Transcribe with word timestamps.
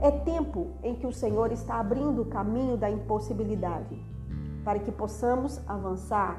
É 0.00 0.10
tempo 0.10 0.68
em 0.82 0.94
que 0.94 1.06
o 1.06 1.12
Senhor 1.12 1.50
está 1.50 1.80
abrindo 1.80 2.22
o 2.22 2.26
caminho 2.26 2.76
da 2.76 2.88
impossibilidade, 2.88 4.00
para 4.64 4.78
que 4.78 4.92
possamos 4.92 5.60
avançar, 5.68 6.38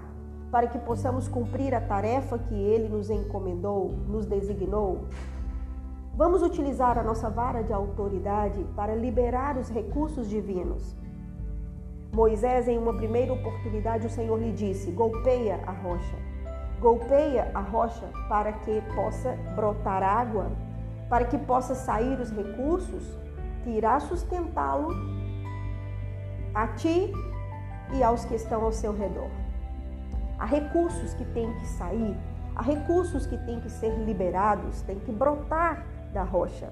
para 0.49 0.67
que 0.67 0.79
possamos 0.79 1.27
cumprir 1.27 1.75
a 1.75 1.81
tarefa 1.81 2.39
que 2.39 2.55
Ele 2.55 2.87
nos 2.87 3.09
encomendou, 3.09 3.91
nos 4.07 4.25
designou. 4.25 5.05
Vamos 6.15 6.41
utilizar 6.41 6.97
a 6.97 7.03
nossa 7.03 7.29
vara 7.29 7.61
de 7.61 7.71
autoridade 7.71 8.65
para 8.75 8.95
liberar 8.95 9.57
os 9.57 9.69
recursos 9.69 10.27
divinos. 10.27 10.95
Moisés, 12.13 12.67
em 12.67 12.77
uma 12.77 12.93
primeira 12.93 13.31
oportunidade, 13.31 14.07
o 14.07 14.09
Senhor 14.09 14.37
lhe 14.39 14.51
disse: 14.51 14.89
golpeia 14.91 15.61
a 15.67 15.71
rocha. 15.71 16.15
Golpeia 16.81 17.51
a 17.53 17.61
rocha 17.61 18.09
para 18.27 18.51
que 18.53 18.81
possa 18.95 19.37
brotar 19.55 20.01
água, 20.01 20.51
para 21.09 21.25
que 21.25 21.37
possa 21.37 21.73
sair 21.73 22.19
os 22.19 22.29
recursos 22.31 23.17
que 23.63 23.71
irá 23.71 23.99
sustentá-lo 23.99 24.89
a 26.53 26.67
ti 26.67 27.11
e 27.93 28.03
aos 28.03 28.25
que 28.25 28.35
estão 28.35 28.63
ao 28.63 28.71
seu 28.71 28.95
redor. 28.95 29.29
Há 30.37 30.45
recursos 30.45 31.13
que 31.15 31.25
têm 31.25 31.51
que 31.55 31.67
sair, 31.67 32.15
há 32.55 32.61
recursos 32.61 33.25
que 33.25 33.37
têm 33.39 33.59
que 33.59 33.69
ser 33.69 33.93
liberados, 34.05 34.81
têm 34.83 34.99
que 34.99 35.11
brotar 35.11 35.85
da 36.13 36.23
rocha. 36.23 36.71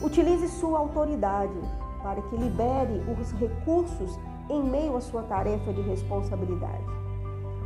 Utilize 0.00 0.48
sua 0.48 0.78
autoridade 0.78 1.60
para 2.02 2.22
que 2.22 2.36
libere 2.36 3.02
os 3.20 3.32
recursos 3.32 4.18
em 4.48 4.62
meio 4.62 4.96
à 4.96 5.00
sua 5.00 5.22
tarefa 5.24 5.72
de 5.72 5.82
responsabilidade. 5.82 6.84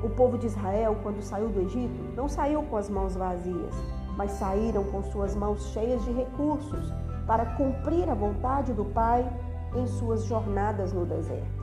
O 0.03 0.11
povo 0.11 0.37
de 0.37 0.47
Israel, 0.47 0.97
quando 1.03 1.23
saiu 1.23 1.49
do 1.49 1.61
Egito, 1.61 2.03
não 2.17 2.29
saiu 2.29 2.63
com 2.65 2.77
as 2.77 2.91
mãos 2.91 3.15
vazias, 3.15 3.75
mas 4.17 4.33
saíram 4.33 4.85
com 4.85 5.03
suas 5.03 5.35
mãos 5.35 5.63
cheias 5.73 6.05
de 6.05 6.13
recursos 6.13 6.93
para 7.27 7.47
cumprir 7.57 8.09
a 8.09 8.15
vontade 8.15 8.73
do 8.73 8.85
Pai 8.85 9.31
em 9.75 9.87
suas 9.87 10.25
jornadas 10.25 10.93
no 10.93 11.07
deserto. 11.07 11.63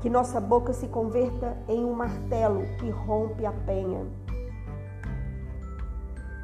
Que 0.00 0.10
nossa 0.10 0.40
boca 0.40 0.72
se 0.72 0.86
converta 0.88 1.56
em 1.66 1.84
um 1.84 1.94
martelo 1.94 2.62
que 2.78 2.90
rompe 2.90 3.46
a 3.46 3.52
penha, 3.52 4.04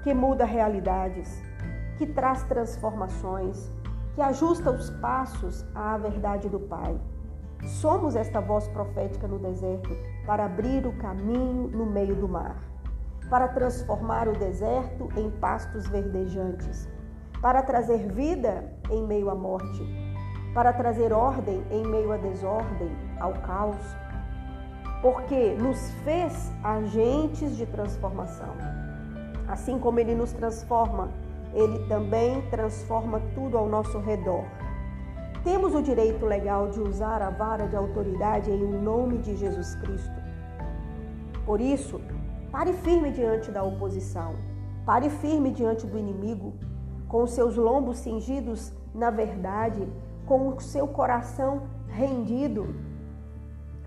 que 0.03 0.15
muda 0.15 0.47
realidades, 0.47 1.43
que 1.99 2.07
traz 2.07 2.43
transformações, 2.45 3.71
que 4.15 4.23
ajusta 4.23 4.71
os 4.71 4.89
passos 4.89 5.65
à 5.75 5.99
verdade 5.99 6.49
do 6.49 6.59
Pai. 6.59 6.99
Somos 7.67 8.17
esta 8.17 8.41
voz 8.41 8.67
profética 8.69 9.29
no 9.29 9.39
deserto 9.39 9.91
para 10.25 10.47
abrir 10.47 10.87
o 10.87 10.97
caminho 10.97 11.69
no 11.69 11.85
meio 11.85 12.17
do 12.17 12.27
mar, 12.27 12.57
para 13.31 13.49
transformar 13.49 14.29
o 14.29 14.33
deserto 14.33 15.09
em 15.17 15.31
pastos 15.31 15.89
verdejantes 15.89 16.89
para 17.41 17.63
trazer 17.63 18.07
vida 18.09 18.65
em 18.91 19.03
meio 19.03 19.31
à 19.31 19.35
morte, 19.35 19.83
para 20.53 20.73
trazer 20.73 21.13
ordem 21.13 21.63
em 21.71 21.87
meio 21.87 22.13
à 22.13 22.17
desordem, 22.17 22.91
ao 23.19 23.33
caos, 23.33 23.77
porque 25.01 25.55
nos 25.55 25.91
fez 26.05 26.53
agentes 26.63 27.57
de 27.57 27.65
transformação. 27.67 28.55
Assim 29.49 29.79
como 29.79 29.99
ele 29.99 30.15
nos 30.15 30.33
transforma, 30.33 31.09
ele 31.55 31.79
também 31.89 32.43
transforma 32.51 33.21
tudo 33.35 33.57
ao 33.57 33.67
nosso 33.67 33.99
redor. 33.99 34.45
Temos 35.43 35.75
o 35.75 35.83
direito 35.83 36.27
legal 36.27 36.69
de 36.69 36.81
usar 36.81 37.23
a 37.23 37.31
vara 37.31 37.67
de 37.67 37.75
autoridade 37.75 38.51
em 38.51 38.63
nome 38.63 39.17
de 39.19 39.35
Jesus 39.37 39.75
Cristo. 39.77 40.21
Por 41.47 41.61
isso, 41.61 41.99
pare 42.51 42.73
firme 42.73 43.11
diante 43.11 43.51
da 43.51 43.63
oposição, 43.63 44.35
pare 44.85 45.09
firme 45.09 45.51
diante 45.51 45.87
do 45.87 45.99
inimigo, 45.99 46.53
com 47.09 47.23
os 47.23 47.33
seus 47.33 47.57
lombos 47.57 47.99
cingidos 47.99 48.73
na 48.95 49.11
verdade, 49.11 49.87
com 50.27 50.49
o 50.49 50.61
seu 50.61 50.87
coração 50.87 51.63
rendido. 51.89 52.75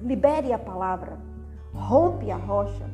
Libere 0.01 0.51
a 0.51 0.59
palavra, 0.59 1.17
rompe 1.73 2.31
a 2.31 2.37
rocha, 2.37 2.89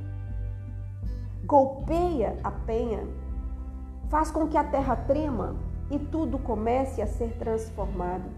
golpeia 1.45 2.37
a 2.43 2.51
penha, 2.51 3.07
faz 4.09 4.29
com 4.31 4.47
que 4.47 4.57
a 4.57 4.63
terra 4.63 4.95
trema 4.95 5.55
e 5.89 5.97
tudo 5.97 6.37
comece 6.37 7.01
a 7.01 7.07
ser 7.07 7.37
transformado. 7.37 8.29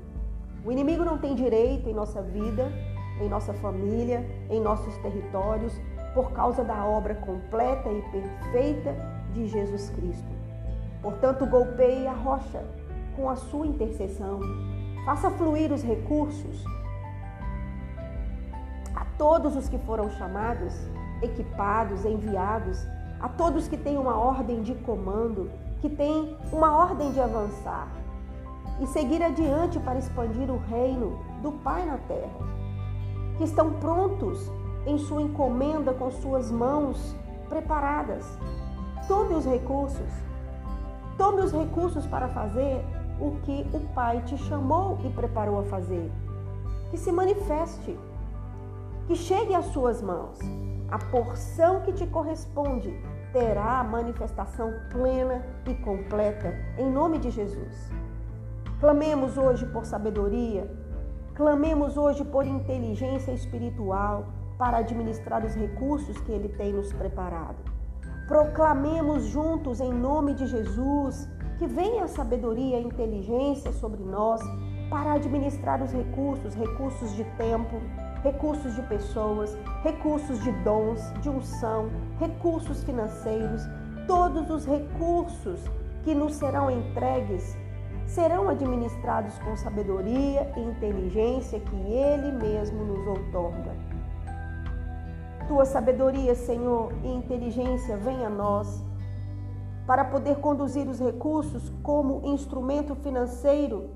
O 0.63 0.71
inimigo 0.71 1.03
não 1.03 1.17
tem 1.17 1.35
direito 1.35 1.89
em 1.89 1.93
nossa 1.93 2.21
vida, 2.21 2.71
em 3.19 3.27
nossa 3.27 3.53
família, 3.53 4.25
em 4.49 4.61
nossos 4.61 4.95
territórios, 4.99 5.73
por 6.13 6.31
causa 6.31 6.63
da 6.63 6.85
obra 6.85 7.15
completa 7.15 7.89
e 7.89 8.01
perfeita 8.11 8.95
de 9.33 9.47
Jesus 9.47 9.89
Cristo. 9.91 10.31
Portanto, 11.01 11.45
golpeie 11.45 12.07
a 12.07 12.13
rocha 12.13 12.63
com 13.15 13.29
a 13.29 13.35
sua 13.35 13.65
intercessão. 13.65 14.39
Faça 15.05 15.31
fluir 15.31 15.71
os 15.71 15.81
recursos 15.81 16.63
a 18.95 19.05
todos 19.17 19.55
os 19.55 19.67
que 19.67 19.77
foram 19.79 20.09
chamados, 20.11 20.73
equipados, 21.21 22.05
enviados, 22.05 22.85
a 23.19 23.29
todos 23.29 23.67
que 23.67 23.77
têm 23.77 23.97
uma 23.97 24.15
ordem 24.15 24.61
de 24.61 24.75
comando, 24.75 25.49
que 25.79 25.89
têm 25.89 26.37
uma 26.51 26.75
ordem 26.75 27.11
de 27.11 27.19
avançar 27.19 27.87
e 28.79 28.87
seguir 28.87 29.23
adiante 29.23 29.79
para 29.79 29.99
expandir 29.99 30.49
o 30.49 30.57
reino 30.57 31.19
do 31.41 31.51
Pai 31.51 31.85
na 31.85 31.97
terra, 31.99 32.47
que 33.37 33.43
estão 33.43 33.73
prontos 33.73 34.51
em 34.85 34.97
sua 34.97 35.21
encomenda 35.21 35.93
com 35.93 36.11
suas 36.11 36.51
mãos 36.51 37.15
preparadas. 37.49 38.25
Tome 39.07 39.33
os 39.33 39.45
recursos 39.45 40.31
Tome 41.21 41.41
os 41.41 41.51
recursos 41.51 42.07
para 42.07 42.27
fazer 42.29 42.83
o 43.19 43.39
que 43.43 43.67
o 43.73 43.79
Pai 43.93 44.23
te 44.23 44.35
chamou 44.39 44.97
e 45.05 45.09
preparou 45.11 45.59
a 45.59 45.63
fazer. 45.65 46.11
Que 46.89 46.97
se 46.97 47.11
manifeste, 47.11 47.95
que 49.05 49.15
chegue 49.15 49.53
às 49.53 49.65
suas 49.65 50.01
mãos. 50.01 50.39
A 50.89 50.97
porção 50.97 51.81
que 51.81 51.93
te 51.93 52.07
corresponde 52.07 52.91
terá 53.31 53.81
a 53.81 53.83
manifestação 53.83 54.73
plena 54.89 55.45
e 55.67 55.75
completa, 55.75 56.55
em 56.75 56.89
nome 56.89 57.19
de 57.19 57.29
Jesus. 57.29 57.91
Clamemos 58.79 59.37
hoje 59.37 59.63
por 59.67 59.85
sabedoria, 59.85 60.69
clamemos 61.35 61.97
hoje 61.97 62.25
por 62.25 62.47
inteligência 62.47 63.31
espiritual 63.31 64.25
para 64.61 64.77
administrar 64.77 65.43
os 65.43 65.55
recursos 65.55 66.21
que 66.21 66.31
Ele 66.31 66.47
tem 66.49 66.71
nos 66.71 66.93
preparado. 66.93 67.57
Proclamemos 68.27 69.23
juntos 69.23 69.81
em 69.81 69.91
nome 69.91 70.35
de 70.35 70.45
Jesus 70.45 71.27
que 71.57 71.65
venha 71.65 72.03
a 72.03 72.07
sabedoria 72.07 72.77
e 72.77 72.83
a 72.83 72.87
inteligência 72.87 73.71
sobre 73.71 74.03
nós 74.03 74.39
para 74.87 75.13
administrar 75.13 75.81
os 75.81 75.91
recursos, 75.91 76.53
recursos 76.53 77.15
de 77.15 77.23
tempo, 77.39 77.81
recursos 78.21 78.75
de 78.75 78.83
pessoas, 78.83 79.57
recursos 79.81 80.43
de 80.43 80.51
dons, 80.63 81.11
de 81.21 81.29
unção, 81.29 81.89
recursos 82.19 82.83
financeiros, 82.83 83.63
todos 84.05 84.47
os 84.51 84.63
recursos 84.63 85.59
que 86.03 86.13
nos 86.13 86.35
serão 86.35 86.69
entregues 86.69 87.57
serão 88.05 88.47
administrados 88.47 89.39
com 89.39 89.55
sabedoria 89.55 90.53
e 90.55 90.59
inteligência 90.59 91.59
que 91.59 91.75
Ele 91.75 92.31
mesmo 92.33 92.85
nos 92.85 93.07
outorga. 93.07 93.70
Tua 95.51 95.65
sabedoria, 95.65 96.33
Senhor, 96.33 96.93
e 97.03 97.09
inteligência 97.09 97.97
venha 97.97 98.27
a 98.27 98.29
nós 98.29 98.81
para 99.85 100.05
poder 100.05 100.37
conduzir 100.37 100.87
os 100.87 100.97
recursos 100.97 101.69
como 101.83 102.21
instrumento 102.23 102.95
financeiro 102.95 103.89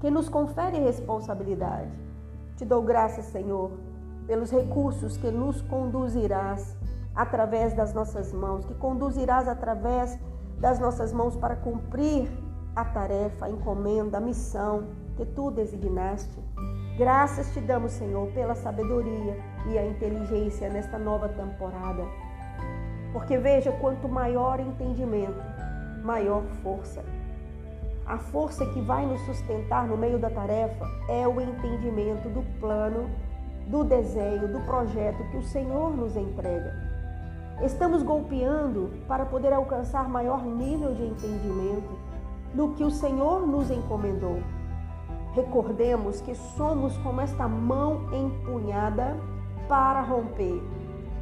que 0.00 0.10
nos 0.10 0.26
confere 0.30 0.78
responsabilidade. 0.78 1.90
Te 2.56 2.64
dou 2.64 2.82
graças, 2.82 3.26
Senhor, 3.26 3.70
pelos 4.26 4.50
recursos 4.50 5.18
que 5.18 5.30
nos 5.30 5.60
conduzirás 5.60 6.74
através 7.14 7.74
das 7.74 7.92
nossas 7.92 8.32
mãos, 8.32 8.64
que 8.64 8.72
conduzirás 8.72 9.46
através 9.46 10.18
das 10.58 10.78
nossas 10.78 11.12
mãos 11.12 11.36
para 11.36 11.56
cumprir 11.56 12.26
a 12.74 12.86
tarefa, 12.86 13.44
a 13.44 13.50
encomenda, 13.50 14.16
a 14.16 14.20
missão 14.20 14.84
que 15.14 15.26
tu 15.26 15.50
designaste. 15.50 16.47
Graças 16.98 17.52
te 17.52 17.60
damos, 17.60 17.92
Senhor, 17.92 18.26
pela 18.32 18.56
sabedoria 18.56 19.38
e 19.70 19.78
a 19.78 19.86
inteligência 19.86 20.68
nesta 20.68 20.98
nova 20.98 21.28
temporada. 21.28 22.04
Porque 23.12 23.38
veja, 23.38 23.70
quanto 23.70 24.08
maior 24.08 24.58
entendimento, 24.58 25.40
maior 26.02 26.42
força. 26.60 27.04
A 28.04 28.18
força 28.18 28.66
que 28.66 28.80
vai 28.80 29.06
nos 29.06 29.20
sustentar 29.20 29.86
no 29.86 29.96
meio 29.96 30.18
da 30.18 30.28
tarefa 30.28 30.84
é 31.08 31.24
o 31.28 31.40
entendimento 31.40 32.28
do 32.30 32.42
plano, 32.58 33.08
do 33.68 33.84
desenho, 33.84 34.48
do 34.48 34.58
projeto 34.66 35.22
que 35.30 35.36
o 35.36 35.42
Senhor 35.44 35.96
nos 35.96 36.16
entrega. 36.16 36.74
Estamos 37.62 38.02
golpeando 38.02 38.90
para 39.06 39.24
poder 39.24 39.52
alcançar 39.52 40.08
maior 40.08 40.44
nível 40.44 40.92
de 40.94 41.04
entendimento 41.04 41.96
do 42.52 42.70
que 42.74 42.82
o 42.82 42.90
Senhor 42.90 43.46
nos 43.46 43.70
encomendou. 43.70 44.42
Recordemos 45.34 46.20
que 46.20 46.34
somos 46.34 46.96
como 46.98 47.20
esta 47.20 47.46
mão 47.46 48.12
empunhada 48.12 49.16
para 49.68 50.00
romper. 50.00 50.62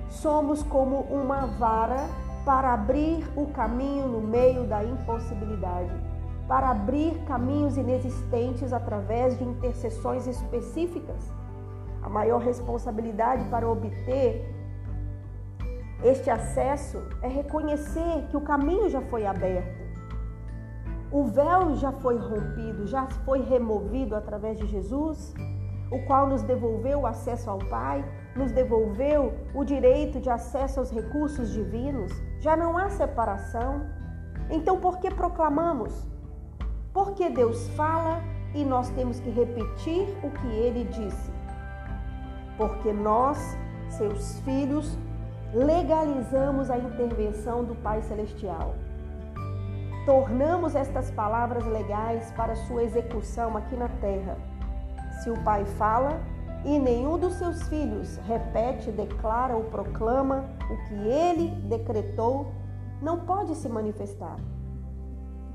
Somos 0.08 0.62
como 0.62 1.00
uma 1.00 1.46
vara 1.46 2.08
para 2.44 2.72
abrir 2.72 3.28
o 3.36 3.46
caminho 3.46 4.06
no 4.06 4.20
meio 4.20 4.64
da 4.64 4.84
impossibilidade, 4.84 5.90
para 6.46 6.70
abrir 6.70 7.18
caminhos 7.26 7.76
inexistentes 7.76 8.72
através 8.72 9.36
de 9.36 9.44
intercessões 9.44 10.26
específicas. 10.28 11.32
A 12.02 12.08
maior 12.08 12.40
responsabilidade 12.40 13.42
para 13.50 13.68
obter 13.68 14.54
este 16.04 16.30
acesso 16.30 17.02
é 17.20 17.26
reconhecer 17.26 18.28
que 18.30 18.36
o 18.36 18.40
caminho 18.40 18.88
já 18.88 19.00
foi 19.00 19.26
aberto. 19.26 19.85
O 21.10 21.24
véu 21.24 21.76
já 21.76 21.92
foi 21.92 22.18
rompido, 22.18 22.86
já 22.86 23.06
foi 23.24 23.40
removido 23.40 24.14
através 24.16 24.58
de 24.58 24.66
Jesus, 24.66 25.32
o 25.90 26.04
qual 26.04 26.26
nos 26.26 26.42
devolveu 26.42 27.00
o 27.00 27.06
acesso 27.06 27.48
ao 27.48 27.58
Pai, 27.58 28.04
nos 28.34 28.50
devolveu 28.50 29.32
o 29.54 29.64
direito 29.64 30.20
de 30.20 30.28
acesso 30.28 30.80
aos 30.80 30.90
recursos 30.90 31.52
divinos. 31.52 32.12
Já 32.40 32.56
não 32.56 32.76
há 32.76 32.88
separação. 32.90 33.86
Então, 34.50 34.80
por 34.80 34.98
que 34.98 35.10
proclamamos? 35.10 36.06
Porque 36.92 37.30
Deus 37.30 37.68
fala 37.70 38.20
e 38.52 38.64
nós 38.64 38.90
temos 38.90 39.20
que 39.20 39.30
repetir 39.30 40.08
o 40.24 40.30
que 40.30 40.46
ele 40.48 40.84
disse. 40.84 41.30
Porque 42.56 42.92
nós, 42.92 43.56
seus 43.90 44.40
filhos, 44.40 44.98
legalizamos 45.52 46.68
a 46.70 46.78
intervenção 46.78 47.64
do 47.64 47.74
Pai 47.76 48.02
Celestial. 48.02 48.74
Tornamos 50.06 50.76
estas 50.76 51.10
palavras 51.10 51.66
legais 51.66 52.32
para 52.36 52.54
sua 52.54 52.84
execução 52.84 53.56
aqui 53.56 53.76
na 53.76 53.88
terra. 53.88 54.38
Se 55.20 55.28
o 55.28 55.42
Pai 55.42 55.64
fala 55.64 56.20
e 56.64 56.78
nenhum 56.78 57.18
dos 57.18 57.34
seus 57.34 57.68
filhos 57.68 58.16
repete, 58.18 58.92
declara 58.92 59.56
ou 59.56 59.64
proclama 59.64 60.44
o 60.70 60.88
que 60.88 60.94
ele 60.94 61.48
decretou, 61.68 62.46
não 63.02 63.26
pode 63.26 63.54
se 63.56 63.68
manifestar. 63.68 64.36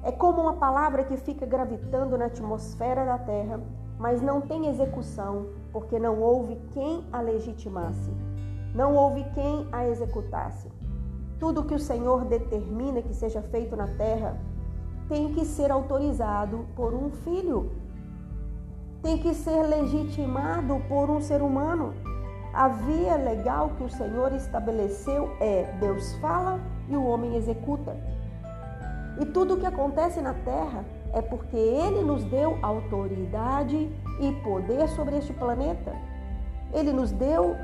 É 0.04 0.12
como 0.12 0.42
uma 0.42 0.58
palavra 0.58 1.06
que 1.06 1.16
fica 1.16 1.46
gravitando 1.46 2.18
na 2.18 2.26
atmosfera 2.26 3.06
da 3.06 3.18
terra, 3.18 3.60
mas 3.98 4.22
não 4.22 4.42
tem 4.42 4.68
execução, 4.68 5.48
porque 5.72 5.98
não 5.98 6.20
houve 6.20 6.58
quem 6.74 7.08
a 7.14 7.22
legitimasse 7.22 8.12
não 8.74 8.96
houve 8.96 9.24
quem 9.34 9.68
a 9.72 9.88
executasse. 9.88 10.70
Tudo 11.42 11.64
que 11.64 11.74
o 11.74 11.80
Senhor 11.80 12.24
determina 12.26 13.02
que 13.02 13.16
seja 13.16 13.42
feito 13.42 13.76
na 13.76 13.88
terra 13.88 14.38
tem 15.10 15.34
que 15.34 15.44
ser 15.44 15.72
autorizado 15.72 16.68
por 16.76 16.94
um 16.94 17.10
filho, 17.10 17.72
tem 19.02 19.18
que 19.18 19.34
ser 19.34 19.64
legitimado 19.64 20.80
por 20.88 21.10
um 21.10 21.20
ser 21.20 21.42
humano. 21.42 21.96
A 22.54 22.68
via 22.68 23.16
legal 23.16 23.72
que 23.76 23.84
o 23.84 23.90
Senhor 23.90 24.32
estabeleceu 24.34 25.36
é 25.40 25.64
Deus 25.80 26.14
fala 26.18 26.60
e 26.88 26.96
o 26.96 27.04
homem 27.04 27.36
executa. 27.36 27.98
E 29.20 29.26
tudo 29.26 29.56
o 29.56 29.58
que 29.58 29.66
acontece 29.66 30.22
na 30.22 30.36
terra 30.36 30.86
é 31.12 31.24
porque 31.24 31.58
Ele 31.58 32.04
nos 32.04 32.24
deu 32.26 32.60
autoridade 32.62 33.90
e 34.20 34.32
poder 34.44 34.88
sobre 34.90 35.18
este 35.18 35.34
planeta. 35.34 35.92
Ele 36.72 36.94
nos 36.94 37.12
deu 37.12 37.56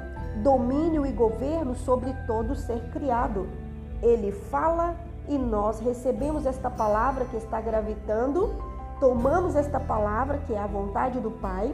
domínio 0.41 1.05
e 1.05 1.11
governo 1.11 1.75
sobre 1.75 2.11
todo 2.25 2.55
ser 2.55 2.81
criado. 2.89 3.66
Ele 4.01 4.31
fala 4.31 4.95
e 5.27 5.37
nós 5.37 5.79
recebemos 5.79 6.45
esta 6.45 6.69
palavra 6.69 7.25
que 7.25 7.37
está 7.37 7.59
gravitando, 7.59 8.53
tomamos 8.99 9.55
esta 9.55 9.79
palavra 9.79 10.37
que 10.45 10.53
é 10.53 10.59
a 10.59 10.67
vontade 10.67 11.19
do 11.19 11.31
Pai, 11.31 11.73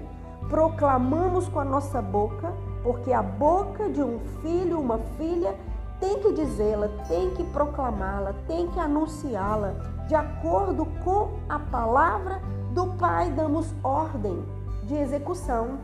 proclamamos 0.49 1.47
com 1.47 1.59
a 1.59 1.65
nossa 1.65 2.01
boca, 2.01 2.53
porque 2.81 3.13
a 3.13 3.21
boca 3.21 3.89
de 3.89 4.01
um 4.01 4.19
filho, 4.41 4.79
uma 4.79 4.97
filha, 5.17 5.55
tem 5.99 6.19
que 6.19 6.33
dizê-la, 6.33 6.89
tem 7.07 7.31
que 7.31 7.43
proclamá-la, 7.45 8.33
tem 8.47 8.67
que 8.67 8.79
anunciá-la. 8.79 9.73
De 10.07 10.15
acordo 10.15 10.85
com 11.03 11.29
a 11.47 11.59
palavra 11.59 12.41
do 12.73 12.87
Pai, 12.97 13.29
damos 13.31 13.73
ordem 13.83 14.43
de 14.83 14.95
execução 14.95 15.77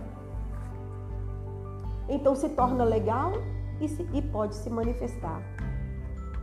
então 2.10 2.36
se 2.36 2.50
torna 2.50 2.84
legal 2.84 3.32
e, 3.80 3.88
se, 3.88 4.02
e 4.12 4.22
pode 4.22 4.56
se 4.56 4.70
manifestar. 4.70 5.42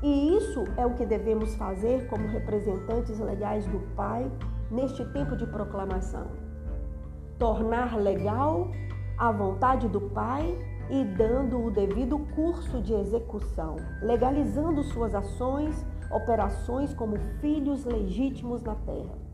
E 0.02 0.36
isso 0.36 0.64
é 0.76 0.84
o 0.84 0.94
que 0.94 1.06
devemos 1.06 1.54
fazer 1.54 2.06
como 2.08 2.28
representantes 2.28 3.18
legais 3.18 3.66
do 3.66 3.78
Pai 3.94 4.30
neste 4.70 5.04
tempo 5.06 5.36
de 5.36 5.46
proclamação. 5.46 6.26
Tornar 7.38 7.96
legal 7.96 8.70
a 9.18 9.32
vontade 9.32 9.88
do 9.88 10.00
Pai 10.00 10.56
e 10.90 11.04
dando 11.04 11.64
o 11.64 11.70
devido 11.70 12.18
curso 12.34 12.80
de 12.80 12.92
execução, 12.92 13.76
legalizando 14.02 14.82
suas 14.84 15.14
ações, 15.14 15.84
operações 16.10 16.94
como 16.94 17.16
filhos 17.40 17.84
legítimos 17.84 18.62
na 18.62 18.74
terra. 18.74 19.26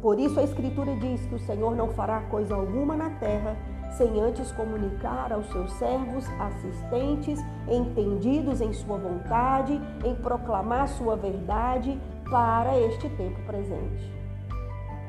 Por 0.00 0.18
isso 0.18 0.38
a 0.38 0.42
Escritura 0.42 0.94
diz 0.96 1.26
que 1.26 1.34
o 1.34 1.38
Senhor 1.38 1.74
não 1.74 1.88
fará 1.88 2.20
coisa 2.22 2.54
alguma 2.54 2.96
na 2.96 3.10
terra 3.10 3.56
sem 3.92 4.20
antes 4.20 4.52
comunicar 4.52 5.32
aos 5.32 5.46
seus 5.50 5.72
servos, 5.72 6.26
assistentes, 6.38 7.40
entendidos 7.68 8.60
em 8.60 8.72
sua 8.72 8.98
vontade, 8.98 9.80
em 10.04 10.14
proclamar 10.16 10.88
sua 10.88 11.16
verdade 11.16 11.98
para 12.30 12.78
este 12.78 13.08
tempo 13.10 13.40
presente. 13.46 14.12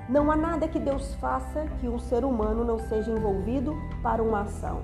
Não 0.10 0.32
há 0.32 0.38
nada 0.38 0.70
que 0.70 0.80
Deus 0.80 1.16
faça 1.16 1.66
que 1.80 1.90
um 1.90 2.00
ser 2.00 2.24
humano 2.24 2.64
não 2.64 2.80
seja 2.80 3.12
envolvido 3.12 3.76
para 4.02 4.24
uma 4.24 4.42
ação, 4.42 4.82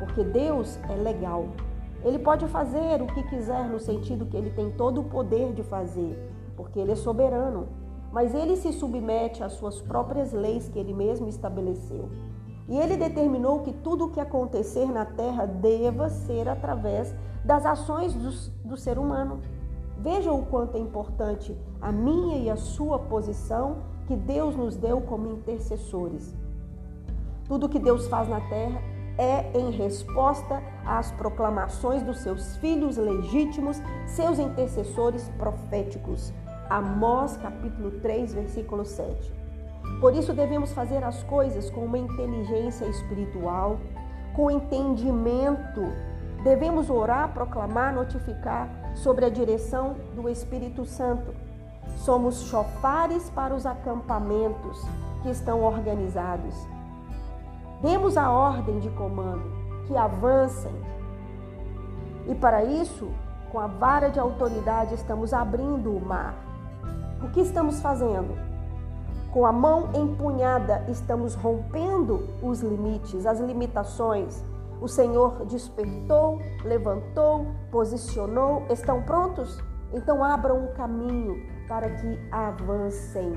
porque 0.00 0.24
Deus 0.24 0.80
é 0.90 0.94
legal. 0.94 1.46
Ele 2.04 2.18
pode 2.18 2.46
fazer 2.48 3.00
o 3.00 3.06
que 3.06 3.22
quiser 3.24 3.68
no 3.68 3.78
sentido 3.78 4.26
que 4.26 4.36
ele 4.36 4.50
tem 4.50 4.72
todo 4.72 5.00
o 5.00 5.04
poder 5.04 5.52
de 5.52 5.62
fazer, 5.62 6.18
porque 6.56 6.80
ele 6.80 6.90
é 6.90 6.96
soberano, 6.96 7.68
mas 8.12 8.34
ele 8.34 8.56
se 8.56 8.72
submete 8.72 9.44
às 9.44 9.52
suas 9.52 9.80
próprias 9.80 10.32
leis 10.32 10.68
que 10.68 10.78
ele 10.78 10.92
mesmo 10.92 11.28
estabeleceu. 11.28 12.08
E 12.68 12.78
ele 12.78 12.96
determinou 12.96 13.60
que 13.60 13.72
tudo 13.72 14.06
o 14.06 14.10
que 14.10 14.20
acontecer 14.20 14.86
na 14.86 15.04
terra 15.04 15.46
deva 15.46 16.08
ser 16.08 16.48
através 16.48 17.14
das 17.44 17.66
ações 17.66 18.14
do, 18.14 18.68
do 18.68 18.76
ser 18.76 18.98
humano. 18.98 19.40
Veja 19.98 20.32
o 20.32 20.44
quanto 20.46 20.76
é 20.76 20.80
importante 20.80 21.56
a 21.80 21.92
minha 21.92 22.38
e 22.38 22.50
a 22.50 22.56
sua 22.56 22.98
posição 22.98 23.78
que 24.06 24.16
Deus 24.16 24.56
nos 24.56 24.76
deu 24.76 25.00
como 25.00 25.30
intercessores. 25.30 26.34
Tudo 27.46 27.68
que 27.68 27.78
Deus 27.78 28.06
faz 28.06 28.28
na 28.28 28.40
terra 28.40 28.80
é 29.18 29.56
em 29.56 29.70
resposta 29.70 30.62
às 30.84 31.12
proclamações 31.12 32.02
dos 32.02 32.18
seus 32.18 32.56
filhos 32.56 32.96
legítimos, 32.96 33.80
seus 34.06 34.38
intercessores 34.38 35.30
proféticos. 35.38 36.32
Amós 36.68 37.36
capítulo 37.36 37.92
3, 38.00 38.34
versículo 38.34 38.84
7. 38.84 39.43
Por 40.04 40.14
isso 40.14 40.34
devemos 40.34 40.70
fazer 40.70 41.02
as 41.02 41.22
coisas 41.22 41.70
com 41.70 41.86
uma 41.86 41.96
inteligência 41.96 42.84
espiritual, 42.84 43.78
com 44.36 44.50
entendimento. 44.50 45.80
Devemos 46.42 46.90
orar, 46.90 47.32
proclamar, 47.32 47.94
notificar 47.94 48.68
sobre 48.94 49.24
a 49.24 49.30
direção 49.30 49.96
do 50.14 50.28
Espírito 50.28 50.84
Santo. 50.84 51.34
Somos 51.96 52.42
chofares 52.50 53.30
para 53.30 53.54
os 53.54 53.64
acampamentos 53.64 54.78
que 55.22 55.30
estão 55.30 55.62
organizados. 55.62 56.54
Demos 57.80 58.18
a 58.18 58.30
ordem 58.30 58.80
de 58.80 58.90
comando 58.90 59.50
que 59.86 59.96
avancem. 59.96 60.74
E 62.28 62.34
para 62.34 62.62
isso, 62.62 63.08
com 63.50 63.58
a 63.58 63.66
vara 63.66 64.10
de 64.10 64.20
autoridade, 64.20 64.96
estamos 64.96 65.32
abrindo 65.32 65.96
o 65.96 66.04
mar. 66.04 66.34
O 67.22 67.30
que 67.30 67.40
estamos 67.40 67.80
fazendo? 67.80 68.53
Com 69.34 69.44
a 69.44 69.50
mão 69.50 69.90
empunhada, 69.96 70.84
estamos 70.88 71.34
rompendo 71.34 72.28
os 72.40 72.60
limites, 72.60 73.26
as 73.26 73.40
limitações. 73.40 74.44
O 74.80 74.86
Senhor 74.86 75.44
despertou, 75.46 76.40
levantou, 76.62 77.44
posicionou. 77.68 78.62
Estão 78.70 79.02
prontos? 79.02 79.60
Então 79.92 80.22
abram 80.22 80.66
o 80.66 80.72
caminho 80.74 81.34
para 81.66 81.90
que 81.90 82.16
avancem. 82.30 83.32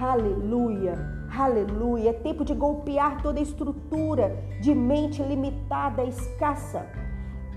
Aleluia, 0.00 0.94
aleluia. 1.38 2.08
É 2.08 2.14
tempo 2.14 2.42
de 2.42 2.54
golpear 2.54 3.20
toda 3.20 3.38
estrutura 3.38 4.34
de 4.62 4.74
mente 4.74 5.22
limitada, 5.22 6.04
escassa. 6.04 6.86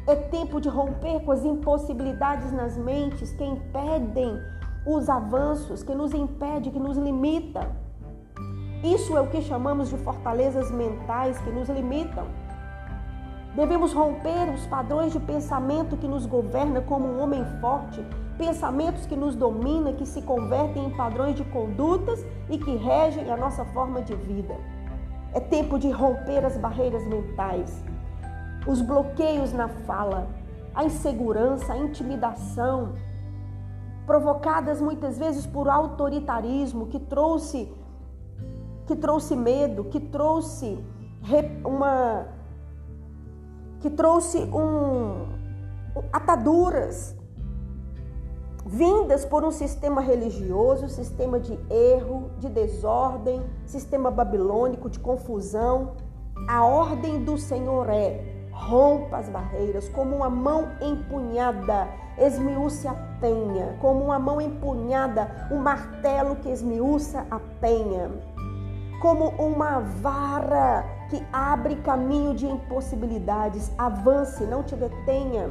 É 0.05 0.13
tempo 0.13 0.59
de 0.59 0.67
romper 0.67 1.21
com 1.21 1.31
as 1.31 1.45
impossibilidades 1.45 2.51
nas 2.51 2.75
mentes 2.75 3.31
que 3.31 3.45
impedem 3.45 4.37
os 4.87 5.09
avanços, 5.09 5.83
que 5.83 5.93
nos 5.93 6.13
impede, 6.13 6.71
que 6.71 6.79
nos 6.79 6.97
limita. 6.97 7.69
Isso 8.81 9.17
é 9.17 9.21
o 9.21 9.27
que 9.27 9.41
chamamos 9.41 9.89
de 9.89 9.97
fortalezas 9.97 10.71
mentais 10.71 11.37
que 11.39 11.49
nos 11.49 11.67
limitam. 11.67 12.25
Devemos 13.53 13.91
romper 13.91 14.49
os 14.53 14.65
padrões 14.67 15.11
de 15.11 15.19
pensamento 15.19 15.97
que 15.97 16.07
nos 16.07 16.25
governa 16.25 16.79
como 16.79 17.05
um 17.05 17.21
homem 17.21 17.43
forte, 17.59 18.05
pensamentos 18.37 19.05
que 19.05 19.15
nos 19.15 19.35
dominam, 19.35 19.93
que 19.93 20.05
se 20.05 20.21
convertem 20.21 20.85
em 20.85 20.95
padrões 20.95 21.35
de 21.35 21.43
condutas 21.43 22.25
e 22.49 22.57
que 22.57 22.75
regem 22.77 23.29
a 23.29 23.35
nossa 23.35 23.65
forma 23.65 24.01
de 24.01 24.15
vida. 24.15 24.55
É 25.33 25.39
tempo 25.39 25.77
de 25.77 25.89
romper 25.89 26.45
as 26.45 26.55
barreiras 26.57 27.05
mentais, 27.07 27.83
os 28.65 28.81
bloqueios 28.81 29.51
na 29.51 29.67
fala, 29.67 30.29
a 30.73 30.85
insegurança, 30.85 31.73
a 31.73 31.77
intimidação, 31.77 32.93
provocadas 34.07 34.81
muitas 34.81 35.17
vezes 35.17 35.45
por 35.45 35.69
autoritarismo 35.69 36.87
que 36.87 36.97
trouxe 36.97 37.71
que 38.87 38.95
trouxe 38.95 39.35
medo, 39.35 39.83
que 39.83 39.99
trouxe 39.99 40.79
uma 41.65 42.25
que 43.81 43.89
trouxe 43.89 44.39
um 44.45 45.27
ataduras 46.13 47.15
vindas 48.65 49.25
por 49.25 49.43
um 49.43 49.51
sistema 49.51 50.01
religioso, 50.01 50.87
sistema 50.87 51.39
de 51.39 51.57
erro, 51.69 52.31
de 52.39 52.49
desordem, 52.49 53.41
sistema 53.65 54.09
babilônico 54.09 54.89
de 54.89 54.99
confusão. 54.99 55.93
A 56.47 56.65
ordem 56.65 57.23
do 57.23 57.37
Senhor 57.37 57.89
é 57.89 58.37
rompa 58.51 59.17
as 59.17 59.29
barreiras, 59.29 59.87
como 59.89 60.15
uma 60.15 60.29
mão 60.29 60.69
empunhada, 60.81 61.87
esmiúça 62.17 62.91
a 62.91 62.95
penha, 63.19 63.75
como 63.79 64.05
uma 64.05 64.19
mão 64.19 64.41
empunhada, 64.41 65.47
um 65.51 65.57
martelo 65.57 66.35
que 66.37 66.49
esmiúça 66.49 67.25
a 67.29 67.39
penha, 67.61 68.11
como 69.01 69.29
uma 69.37 69.79
vara 69.79 70.85
que 71.09 71.23
abre 71.31 71.75
caminho 71.77 72.33
de 72.33 72.45
impossibilidades. 72.47 73.71
Avance, 73.77 74.43
não 74.45 74.63
te 74.63 74.75
detenha, 74.75 75.49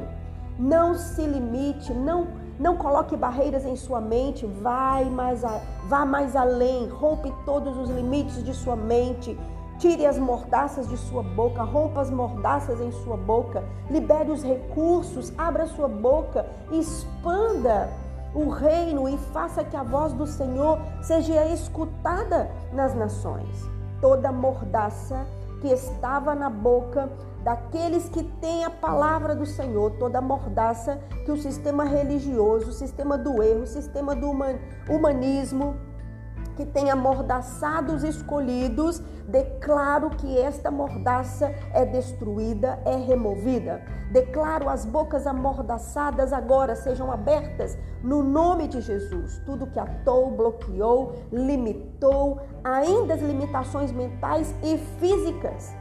não 0.59 0.93
se 0.95 1.25
limite, 1.25 1.93
não 1.93 2.27
não 2.59 2.75
coloque 2.75 3.15
barreiras 3.15 3.65
em 3.65 3.75
sua 3.75 4.01
mente, 4.01 4.45
vai 4.45 5.05
mais 5.05 5.45
a, 5.45 5.61
vá 5.87 6.03
mais 6.05 6.35
além, 6.35 6.87
rompe 6.87 7.31
todos 7.45 7.77
os 7.77 7.89
limites 7.89 8.43
de 8.43 8.51
sua 8.51 8.75
mente. 8.75 9.37
Tire 9.79 10.07
as 10.07 10.17
mordaças 10.17 10.89
de 10.89 10.97
sua 10.97 11.21
boca, 11.21 11.61
rompa 11.61 12.01
as 12.01 12.09
mordaças 12.09 12.81
em 12.81 12.91
sua 12.91 13.15
boca, 13.15 13.63
libere 13.89 14.31
os 14.31 14.41
recursos, 14.43 15.31
abra 15.37 15.67
sua 15.67 15.87
boca, 15.87 16.47
expanda 16.71 17.87
o 18.33 18.49
reino 18.49 19.07
e 19.07 19.17
faça 19.31 19.63
que 19.63 19.77
a 19.77 19.83
voz 19.83 20.13
do 20.13 20.25
Senhor 20.25 20.79
seja 21.01 21.45
escutada 21.45 22.49
nas 22.73 22.95
nações. 22.95 23.69
Toda 24.01 24.31
mordaça 24.31 25.27
que 25.61 25.67
estava 25.67 26.33
na 26.33 26.49
boca 26.49 27.09
daqueles 27.43 28.09
que 28.09 28.23
têm 28.23 28.65
a 28.65 28.69
palavra 28.69 29.35
do 29.35 29.45
Senhor, 29.45 29.91
toda 29.91 30.19
mordaça 30.19 30.99
que 31.23 31.31
o 31.31 31.37
sistema 31.37 31.85
religioso, 31.85 32.69
o 32.69 32.73
sistema 32.73 33.17
do 33.17 33.41
erro, 33.41 33.61
o 33.61 33.67
sistema 33.67 34.15
do 34.15 34.29
humanismo, 34.89 35.75
que 36.57 36.65
tem 36.65 36.89
amordaçado 36.89 37.93
os 37.93 38.03
escolhidos, 38.03 38.99
declaro 39.27 40.09
que 40.09 40.37
esta 40.39 40.71
mordaça 40.71 41.53
é 41.71 41.85
destruída, 41.85 42.79
é 42.83 42.95
removida. 42.95 43.83
Declaro 44.11 44.67
as 44.67 44.83
bocas 44.83 45.27
amordaçadas 45.27 46.33
agora 46.33 46.75
sejam 46.75 47.11
abertas 47.11 47.77
no 48.03 48.23
nome 48.23 48.67
de 48.67 48.81
Jesus. 48.81 49.39
Tudo 49.45 49.67
que 49.67 49.79
atou, 49.79 50.31
bloqueou, 50.31 51.13
limitou, 51.31 52.41
ainda 52.63 53.13
as 53.13 53.21
limitações 53.21 53.91
mentais 53.91 54.53
e 54.63 54.79
físicas, 54.99 55.75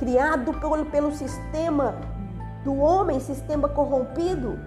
criado 0.00 0.52
pelo, 0.58 0.86
pelo 0.86 1.12
sistema 1.12 1.94
do 2.64 2.76
homem, 2.78 3.20
sistema 3.20 3.68
corrompido, 3.68 4.58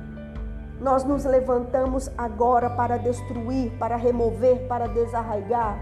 nós 0.81 1.03
nos 1.03 1.25
levantamos 1.25 2.09
agora 2.17 2.67
para 2.67 2.97
destruir, 2.97 3.71
para 3.77 3.95
remover, 3.95 4.67
para 4.67 4.87
desarraigar 4.87 5.77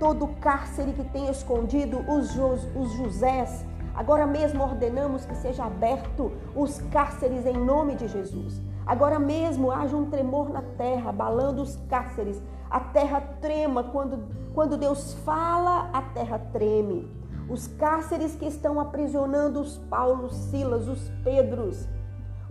todo 0.00 0.24
o 0.24 0.34
cárcere 0.36 0.92
que 0.92 1.04
tem 1.04 1.28
escondido 1.28 2.00
os, 2.10 2.34
os 2.74 2.92
Josés. 2.94 3.64
Agora 3.94 4.26
mesmo 4.26 4.64
ordenamos 4.64 5.24
que 5.24 5.36
seja 5.36 5.64
aberto 5.64 6.32
os 6.56 6.80
cárceres 6.90 7.46
em 7.46 7.56
nome 7.56 7.94
de 7.94 8.08
Jesus. 8.08 8.60
Agora 8.84 9.20
mesmo 9.20 9.70
haja 9.70 9.96
um 9.96 10.10
tremor 10.10 10.48
na 10.50 10.62
terra, 10.62 11.10
abalando 11.10 11.62
os 11.62 11.76
cárceres. 11.88 12.42
A 12.68 12.80
terra 12.80 13.20
trema 13.40 13.84
quando, 13.84 14.26
quando 14.52 14.76
Deus 14.76 15.14
fala, 15.24 15.90
a 15.92 16.02
terra 16.02 16.40
treme. 16.52 17.08
Os 17.48 17.68
cárceres 17.68 18.34
que 18.34 18.46
estão 18.46 18.80
aprisionando 18.80 19.60
os 19.60 19.76
Paulos, 19.76 20.34
Silas, 20.34 20.88
os 20.88 21.08
Pedros, 21.22 21.86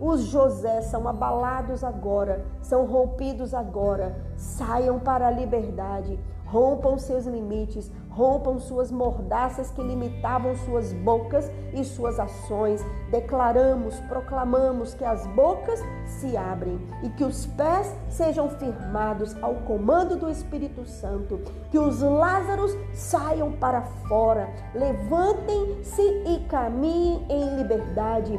os 0.00 0.22
José 0.22 0.80
são 0.80 1.06
abalados 1.06 1.84
agora, 1.84 2.42
são 2.62 2.86
rompidos 2.86 3.52
agora. 3.52 4.16
Saiam 4.34 4.98
para 4.98 5.26
a 5.28 5.30
liberdade, 5.30 6.18
rompam 6.46 6.96
seus 6.98 7.26
limites, 7.26 7.92
rompam 8.08 8.58
suas 8.58 8.90
mordaças 8.90 9.70
que 9.70 9.82
limitavam 9.82 10.56
suas 10.56 10.92
bocas 10.94 11.52
e 11.74 11.84
suas 11.84 12.18
ações. 12.18 12.82
Declaramos, 13.10 14.00
proclamamos 14.00 14.94
que 14.94 15.04
as 15.04 15.26
bocas 15.28 15.80
se 16.06 16.34
abrem 16.34 16.80
e 17.02 17.10
que 17.10 17.24
os 17.24 17.44
pés 17.46 17.94
sejam 18.08 18.48
firmados 18.48 19.36
ao 19.42 19.54
comando 19.66 20.16
do 20.16 20.30
Espírito 20.30 20.86
Santo, 20.86 21.40
que 21.70 21.78
os 21.78 22.00
Lázaros 22.00 22.74
saiam 22.94 23.52
para 23.52 23.82
fora, 24.08 24.48
levantem-se 24.74 26.02
e 26.02 26.44
caminhem 26.48 27.26
em 27.28 27.56
liberdade 27.56 28.38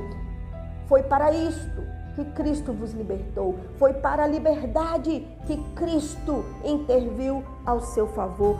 foi 0.91 1.03
para 1.03 1.31
isto 1.31 1.87
que 2.15 2.25
Cristo 2.33 2.73
vos 2.73 2.91
libertou. 2.91 3.57
Foi 3.79 3.93
para 3.93 4.25
a 4.25 4.27
liberdade 4.27 5.25
que 5.47 5.55
Cristo 5.73 6.43
interviu 6.65 7.45
ao 7.65 7.79
seu 7.79 8.07
favor. 8.07 8.57